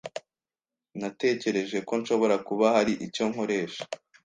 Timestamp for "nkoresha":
3.31-3.83